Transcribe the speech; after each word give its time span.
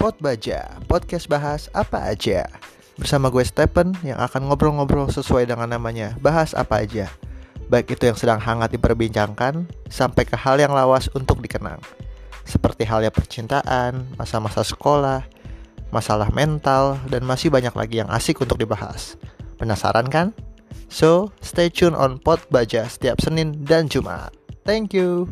Pot 0.00 0.16
Baja, 0.16 0.80
podcast 0.88 1.28
bahas 1.28 1.68
apa 1.76 2.00
aja. 2.08 2.48
Bersama 2.96 3.28
gue 3.28 3.44
Stephen 3.44 3.92
yang 4.00 4.16
akan 4.16 4.48
ngobrol-ngobrol 4.48 5.12
sesuai 5.12 5.44
dengan 5.44 5.68
namanya, 5.68 6.16
bahas 6.24 6.56
apa 6.56 6.80
aja. 6.80 7.12
Baik 7.68 8.00
itu 8.00 8.08
yang 8.08 8.16
sedang 8.16 8.40
hangat 8.40 8.72
diperbincangkan, 8.72 9.68
sampai 9.92 10.24
ke 10.24 10.40
hal 10.40 10.56
yang 10.56 10.72
lawas 10.72 11.12
untuk 11.12 11.44
dikenang. 11.44 11.84
Seperti 12.48 12.88
halnya 12.88 13.12
percintaan, 13.12 14.16
masa-masa 14.16 14.64
sekolah, 14.64 15.20
masalah 15.92 16.32
mental, 16.32 16.96
dan 17.12 17.20
masih 17.20 17.52
banyak 17.52 17.76
lagi 17.76 18.00
yang 18.00 18.08
asik 18.08 18.40
untuk 18.40 18.56
dibahas. 18.56 19.20
Penasaran 19.60 20.08
kan? 20.08 20.32
So, 20.88 21.28
stay 21.44 21.68
tune 21.68 21.92
on 21.92 22.16
Pot 22.16 22.40
Baja 22.48 22.88
setiap 22.88 23.20
Senin 23.20 23.68
dan 23.68 23.92
Jumat. 23.92 24.32
Thank 24.64 24.96
you. 24.96 25.28